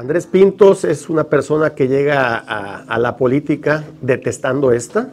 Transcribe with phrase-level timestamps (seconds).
[0.00, 5.10] Andrés Pintos es una persona que llega a, la política detestando esta,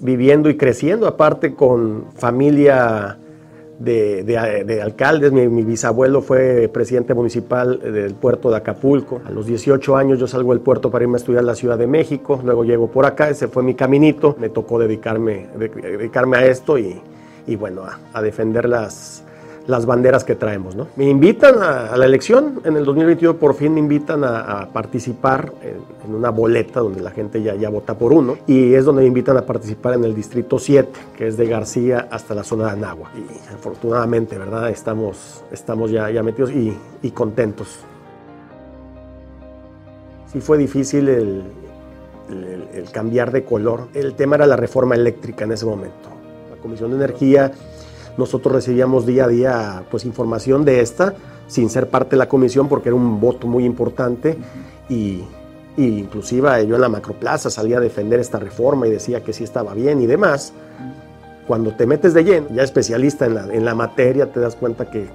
[0.00, 3.18] viviendo y creciendo, aparte con familia
[3.78, 5.30] de, alcaldes.
[5.30, 9.20] Mi, bisabuelo fue presidente municipal del puerto de Acapulco.
[9.26, 11.76] A los 18 años yo salgo del puerto para irme a estudiar a la Ciudad
[11.76, 16.46] de México, luego llego por acá, ese fue mi caminito, me tocó dedicarme, dedicarme a
[16.46, 16.98] esto y,
[17.56, 17.82] bueno,
[18.14, 19.22] a defender las,
[19.66, 20.74] las banderas que traemos.
[20.74, 20.88] ¿no?
[20.96, 26.14] Me invitan a, la elección, en el 2022 por fin me invitan a, participar en,
[26.14, 29.36] una boleta donde la gente ya, ya vota por uno y es donde me invitan
[29.36, 33.10] a participar en el distrito 7, que es de García hasta la zona de Anagua.
[33.16, 34.70] Y afortunadamente, ¿verdad?
[34.70, 37.80] Estamos, estamos ya, ya metidos y, contentos.
[40.32, 41.42] Sí fue difícil el,
[42.72, 43.88] el cambiar de color.
[43.94, 46.08] El tema era la reforma eléctrica en ese momento.
[46.50, 47.52] La Comisión de Energía
[48.20, 51.14] nosotros recibíamos día a día pues, información de esta,
[51.48, 54.38] sin ser parte de la comisión, porque era un voto muy importante.
[54.88, 55.24] Y,
[55.76, 59.72] inclusive yo en la macroplaza salía a defender esta reforma y decía que sí estaba
[59.74, 60.52] bien y demás.
[61.46, 64.90] Cuando te metes de lleno, ya especialista en la, en la materia, te das cuenta
[64.90, 65.08] que,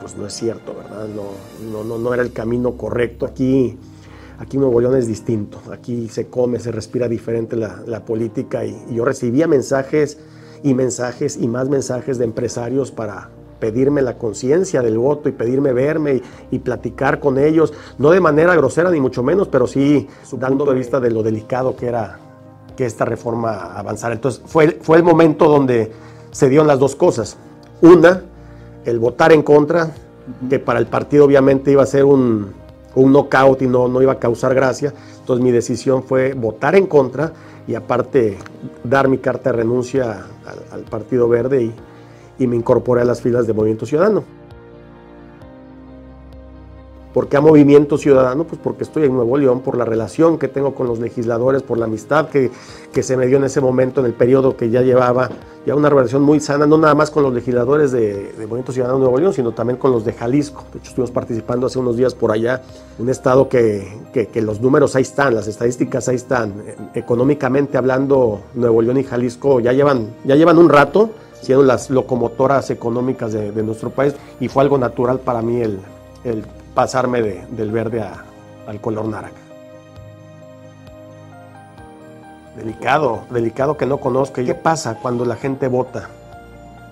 [0.00, 1.08] pues no es cierto, ¿verdad?
[1.08, 3.26] No, no, no, era el camino correcto.
[3.26, 3.76] Aquí,
[4.38, 5.60] aquí Nuevo León es distinto.
[5.72, 10.18] Aquí se come, se respira diferente la, la política y, y yo recibía mensajes
[10.62, 15.72] y mensajes y más mensajes de empresarios para pedirme la conciencia del voto y pedirme
[15.72, 20.64] verme y, platicar con ellos, no de manera grosera ni mucho menos, pero sí dando
[20.64, 22.18] de vista de lo delicado que era
[22.76, 24.14] que esta reforma avanzara.
[24.14, 25.90] Entonces fue, fue el momento donde
[26.30, 27.36] se dieron las dos cosas.
[27.80, 28.22] Una,
[28.84, 29.90] el votar en contra,
[30.48, 32.52] que para el partido obviamente iba a ser un,
[32.94, 34.92] un knockout y no, no iba a causar gracia.
[35.20, 37.32] Entonces mi decisión fue votar en contra
[37.66, 38.38] y aparte
[38.82, 40.24] dar mi carta de renuncia
[40.72, 41.74] al, Partido Verde y,
[42.38, 44.37] y me incorporé a las filas de Movimiento Ciudadano.
[47.18, 48.44] ¿Por qué a Movimiento Ciudadano?
[48.44, 51.76] Pues porque estoy en Nuevo León, por la relación que tengo con los legisladores, por
[51.76, 52.48] la amistad que,
[52.92, 55.28] que se me dio en ese momento, en el periodo que ya llevaba,
[55.66, 59.02] ya una relación muy sana, no nada más con los legisladores de, Movimiento Ciudadano de
[59.02, 60.62] Nuevo León, sino también con los de Jalisco.
[60.72, 62.62] De hecho, estuvimos participando hace unos días por allá,
[63.00, 66.54] un estado que, que, los números ahí están, las estadísticas ahí están.
[66.94, 72.70] Económicamente hablando, Nuevo León y Jalisco ya llevan, ya llevan un rato siendo las locomotoras
[72.70, 75.80] económicas de, de nuestro país y fue algo natural para mí el,
[76.22, 76.44] el
[76.78, 78.04] pasarme del verde
[78.68, 79.34] al color naranja.
[82.56, 84.44] Delicado, delicado que no conozca.
[84.44, 86.08] ¿Qué pasa cuando la gente vota?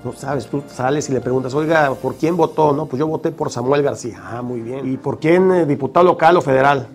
[0.02, 2.72] No sabes, tú sales y le preguntas, oiga, ¿por quién votó?
[2.72, 4.20] No, pues yo voté por Samuel García.
[4.24, 4.92] Ah, muy bien.
[4.92, 6.88] ¿Y por quién, eh, diputado local o federal?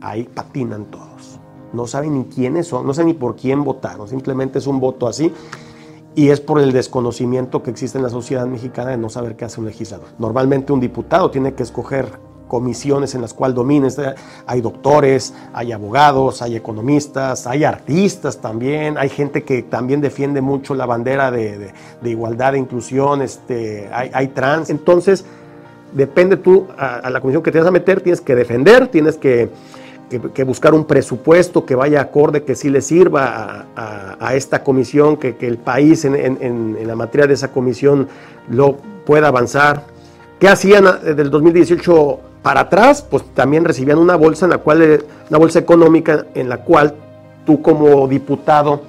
[0.00, 1.38] Ahí patinan todos.
[1.72, 4.08] No saben ni quiénes son, no saben ni por quién votaron.
[4.08, 5.32] Simplemente es un voto así
[6.16, 9.44] y es por el desconocimiento que existe en la sociedad mexicana de no saber qué
[9.44, 10.08] hace un legislador.
[10.18, 12.08] Normalmente un diputado tiene que escoger
[12.48, 14.00] comisiones en las cuales domines.
[14.46, 20.74] Hay doctores, hay abogados, hay economistas, hay artistas también, hay gente que también defiende mucho
[20.74, 21.72] la bandera de,
[22.02, 24.70] igualdad e inclusión, este, hay, trans.
[24.70, 25.26] Entonces,
[25.92, 29.50] depende tú a, la comisión que te vas a meter, tienes que defender, tienes que
[30.08, 35.36] que, buscar un presupuesto que vaya acorde, que sí le sirva a, esta comisión, que,
[35.40, 38.08] el país en, la materia de esa comisión
[38.48, 39.84] lo pueda avanzar.
[40.38, 43.02] ¿Qué hacían del 2018 para atrás?
[43.02, 46.94] Pues también recibían una bolsa en la cual, una bolsa económica en la cual
[47.44, 48.82] tú como diputado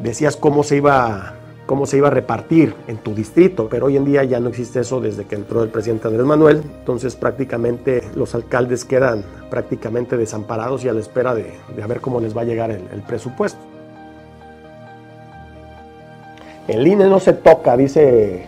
[0.00, 1.34] decías cómo se iba
[1.66, 4.80] cómo se iba a repartir en tu distrito, pero hoy en día ya no existe
[4.80, 10.84] eso desde que entró el presidente Andrés Manuel, entonces prácticamente los alcaldes quedan prácticamente desamparados
[10.84, 13.58] y a la espera de, de ver cómo les va a llegar el, presupuesto.
[16.68, 18.46] El INE no se toca, dice,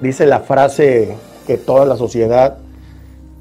[0.00, 1.16] dice la frase
[1.46, 2.58] que toda la sociedad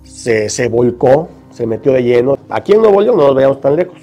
[0.04, 2.38] se, se volcó, se metió de lleno.
[2.50, 3.98] Aquí en Nuevo León no nos veamos tan lejos.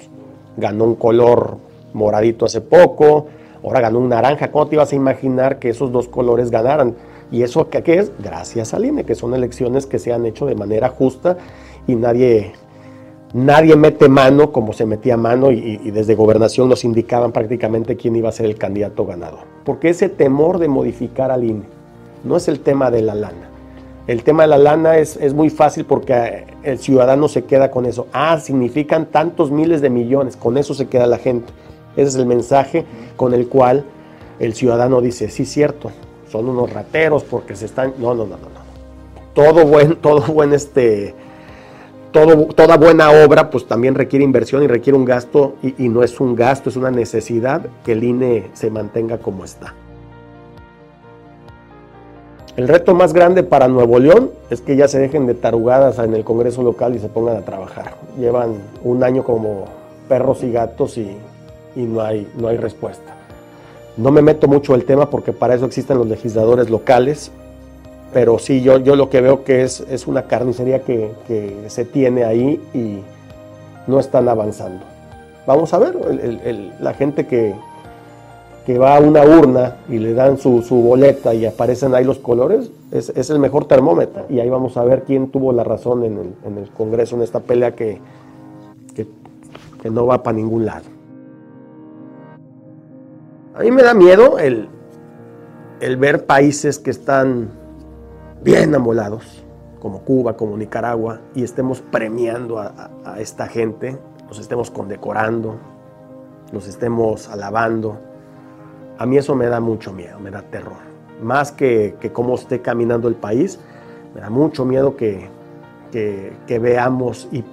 [0.55, 1.57] Ganó un color
[1.93, 3.27] moradito hace poco,
[3.63, 4.51] Ahora ganó un naranja.
[4.51, 6.95] ¿Cómo te ibas a imaginar que esos dos colores ganaran?
[7.31, 8.11] ¿Y eso qué, es?
[8.19, 11.37] Gracias al INE, que son elecciones que se han hecho de manera justa
[11.85, 12.53] y nadie,
[13.33, 18.15] nadie mete mano como se metía mano y, y, desde gobernación nos indicaban prácticamente quién
[18.15, 19.41] iba a ser el candidato ganador.
[19.65, 21.65] Porque ese temor de modificar al INE
[22.23, 23.49] no es el tema de la lana.
[24.07, 27.85] El tema de la lana es, es, muy fácil porque el ciudadano se queda con
[27.85, 28.07] eso.
[28.13, 31.51] Ah, significan tantos miles de millones, con eso se queda la gente.
[31.97, 32.85] Ese es el mensaje
[33.15, 33.83] con el cual
[34.39, 35.91] el ciudadano dice, sí, cierto,
[36.31, 37.95] son unos rateros porque se están...
[37.97, 38.67] No, no, no, no, no.
[39.33, 41.15] Todo buen, todo buen este...
[42.11, 46.03] Todo, toda buena obra pues también requiere inversión y requiere un gasto y, y no
[46.03, 49.73] es un gasto, es una necesidad que el INE se mantenga como está.
[52.55, 56.15] El reto más grande para Nuevo León es que ya se dejen de tarugadas en
[56.15, 57.95] el Congreso local y se pongan a trabajar.
[58.17, 59.65] Llevan un año como
[60.09, 61.17] perros y gatos y,
[61.83, 63.15] no, hay, no hay respuesta.
[63.97, 67.31] No me meto mucho el tema porque para eso existen los legisladores locales,
[68.13, 71.11] pero sí, yo, yo lo que veo que es, es una carnicería que,
[71.67, 72.99] se tiene ahí y
[73.89, 74.85] no están avanzando.
[75.45, 75.95] Vamos a ver,
[76.79, 77.55] la gente que,
[78.67, 82.69] que va a una urna y le dan su, boleta y aparecen ahí los colores,
[82.91, 84.25] es, el mejor termómetro.
[84.27, 87.75] Y ahí vamos a ver quién tuvo la razón en el, Congreso, en esta pelea
[87.75, 87.99] que,
[88.93, 90.83] que, no va para ningún lado.
[93.57, 94.69] A mí me da miedo el,
[95.79, 97.49] el ver países que están
[98.43, 99.43] bien amolados,
[99.81, 105.57] como Cuba, como Nicaragua, y estemos premiando a, esta gente, los estemos condecorando,
[106.51, 107.97] los estemos alabando
[108.99, 110.77] a mí eso me da mucho miedo, me da terror.
[111.21, 113.59] Más que, cómo esté caminando el país,
[114.15, 115.29] me da mucho miedo que,
[115.91, 117.43] que, veamos y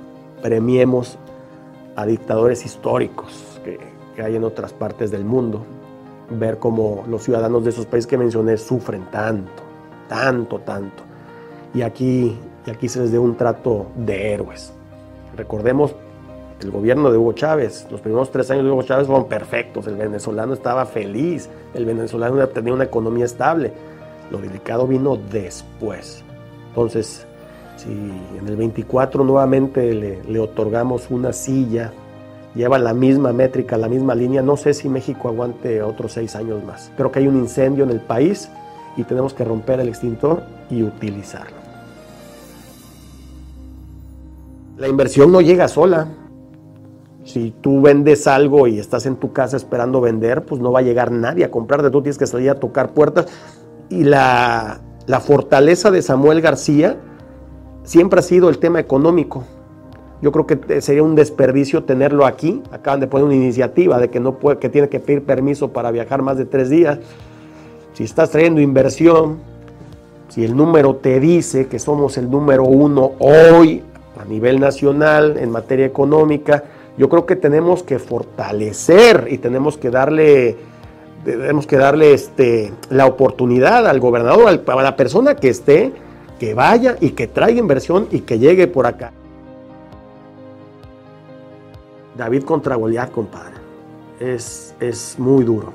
[0.43, 1.19] premiemos
[1.97, 3.79] a dictadores históricos que,
[4.17, 5.65] que, hay en otras partes del mundo.
[6.31, 9.63] Ver cómo los ciudadanos de esos países que mencioné sufren tanto,
[10.09, 11.03] tanto, tanto.
[11.75, 14.73] Y aquí, y aquí se les dé un trato de héroes.
[15.37, 15.95] Recordemos
[16.61, 19.97] el gobierno de Hugo Chávez, los primeros tres años de Hugo Chávez fueron perfectos, el
[19.97, 23.73] venezolano estaba feliz, el venezolano tenía una economía estable.
[24.31, 26.25] Lo delicado vino después.
[26.69, 27.27] Entonces,
[27.77, 31.93] si en el 24 nuevamente le, otorgamos una silla,
[32.55, 36.63] lleva la misma métrica, la misma línea, no sé si México aguante otros seis años
[36.65, 36.91] más.
[36.97, 38.49] Creo que hay un incendio en el país
[38.97, 41.65] y tenemos que romper el extintor y utilizarlo.
[44.77, 46.09] La inversión no llega sola.
[47.25, 50.83] Si tú vendes algo y estás en tu casa esperando vender, pues no va a
[50.83, 53.27] llegar nadie a comprarte, tú tienes que salir a tocar puertas.
[53.89, 54.81] Y la,
[55.23, 56.97] fortaleza de Samuel García
[57.85, 59.45] siempre ha sido el tema económico.
[60.23, 62.63] Yo creo que sería un desperdicio tenerlo aquí.
[62.71, 65.91] Acaban de poner una iniciativa de que, no puede, que tiene que pedir permiso para
[65.91, 66.99] viajar más de tres días.
[67.93, 69.39] Si estás trayendo inversión,
[70.29, 73.83] si el número te dice que somos el número uno hoy
[74.21, 76.65] a nivel nacional en materia económica,
[76.97, 80.57] yo creo que tenemos que fortalecer y tenemos que darle,
[81.25, 85.93] tenemos que darle este, la oportunidad al gobernador, a la persona que esté,
[86.39, 89.13] que vaya y que traiga inversión y que llegue por acá.
[92.17, 93.55] David contra Goliat, compadre.
[94.21, 95.73] Es, es muy duro.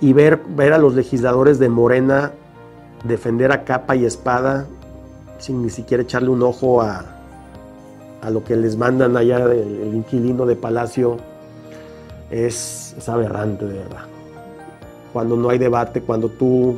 [0.00, 2.32] Y ver, ver a los legisladores de Morena
[3.04, 4.66] defender a capa y espada
[5.38, 7.04] sin ni siquiera echarle un ojo a,
[8.22, 11.16] a lo que les mandan allá el, inquilino de Palacio
[12.30, 14.04] es, aberrante, de verdad.
[15.12, 16.76] Cuando no hay debate, cuando tú,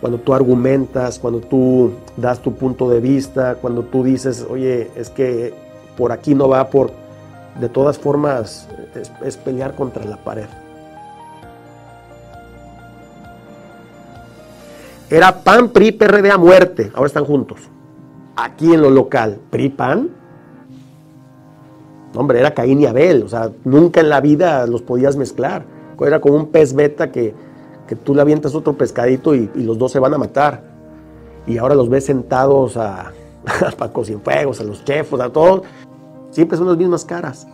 [0.00, 5.08] cuando tú argumentas, cuando tú das tu punto de vista, cuando tú dices, oye, es
[5.10, 5.54] que
[5.96, 6.92] por aquí no va, por...
[7.60, 8.68] De todas formas,
[9.24, 10.46] es, pelear contra la pared.
[15.10, 16.92] Era PAN, PRI, PRD a muerte.
[16.94, 17.60] Ahora están juntos.
[18.36, 20.10] Aquí en lo local, PRI, PAN,
[22.14, 25.64] Hombre, era Caín y Abel, o sea, nunca en la vida los podías mezclar.
[26.00, 27.34] Era como un pez beta que,
[28.04, 30.62] tú le avientas otro pescadito y, los dos se van a matar.
[31.46, 33.12] Y ahora los ves sentados a,
[33.66, 35.62] a Paco Cienfuegos, a los chefos, a todos.
[36.30, 37.46] Siempre son las mismas caras.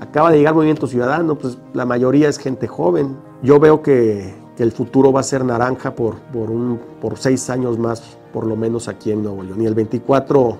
[0.00, 3.16] Acaba de llegar Movimiento Ciudadano, pues la mayoría es gente joven.
[3.42, 7.78] Yo veo que, el futuro va a ser naranja por, por, un, por seis años
[7.78, 9.62] más, por lo menos aquí en Nuevo León.
[9.62, 10.58] Y el 24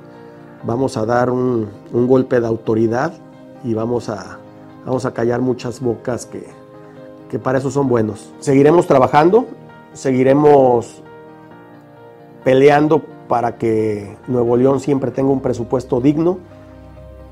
[0.64, 3.12] vamos a dar un, golpe de autoridad
[3.62, 4.38] y vamos a,
[4.86, 6.46] vamos a callar muchas bocas que,
[7.28, 8.32] que para eso son buenos.
[8.40, 9.46] Seguiremos trabajando,
[9.92, 11.02] seguiremos
[12.44, 16.38] peleando para que Nuevo León siempre tenga un presupuesto digno.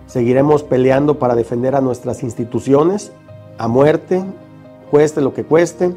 [0.08, 3.12] Seguiremos peleando para defender a nuestras instituciones
[3.58, 4.24] a muerte,
[4.90, 5.94] cueste lo que cueste.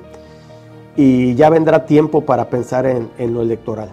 [0.97, 3.89] Y ya vendrá tiempo para pensar en, lo electoral.